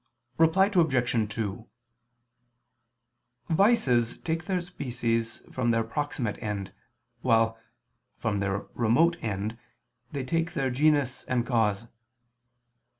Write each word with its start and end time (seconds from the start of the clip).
Reply 0.39 0.65
Obj. 0.73 1.33
2: 1.35 1.67
Vices 3.49 4.17
take 4.17 4.45
their 4.45 4.59
species 4.59 5.43
from 5.51 5.69
their 5.69 5.83
proximate 5.83 6.41
end, 6.41 6.73
while, 7.21 7.59
from 8.17 8.39
their 8.39 8.65
remote 8.73 9.17
end, 9.21 9.59
they 10.11 10.23
take 10.23 10.53
their 10.53 10.71
genus 10.71 11.23
and 11.25 11.45
cause. 11.45 11.87